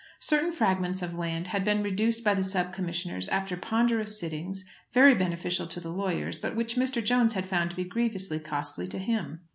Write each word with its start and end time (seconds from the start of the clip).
Certain 0.19 0.51
fragments 0.51 1.03
of 1.03 1.13
land 1.13 1.45
had 1.49 1.63
been 1.63 1.83
reduced 1.83 2.23
by 2.23 2.33
the 2.33 2.43
sub 2.43 2.73
commissioners 2.73 3.29
after 3.29 3.55
ponderous 3.55 4.19
sittings, 4.19 4.65
very 4.91 5.13
beneficial 5.13 5.67
to 5.67 5.79
the 5.79 5.91
lawyers, 5.91 6.37
but 6.39 6.55
which 6.55 6.75
Mr. 6.75 7.03
Jones 7.05 7.33
had 7.33 7.45
found 7.45 7.69
to 7.69 7.75
be 7.75 7.83
grievously 7.83 8.39
costly 8.39 8.87
to 8.87 8.97
him. 8.97 9.41